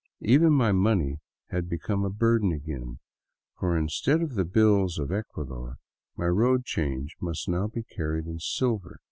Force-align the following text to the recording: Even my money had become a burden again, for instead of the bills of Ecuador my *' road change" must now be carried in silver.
Even 0.23 0.51
my 0.51 0.71
money 0.71 1.19
had 1.51 1.69
become 1.69 2.03
a 2.03 2.09
burden 2.09 2.51
again, 2.51 2.97
for 3.59 3.77
instead 3.77 4.19
of 4.23 4.33
the 4.33 4.43
bills 4.45 4.97
of 4.97 5.11
Ecuador 5.11 5.75
my 6.17 6.25
*' 6.25 6.25
road 6.25 6.65
change" 6.65 7.15
must 7.21 7.47
now 7.47 7.67
be 7.67 7.83
carried 7.83 8.25
in 8.25 8.39
silver. 8.39 8.99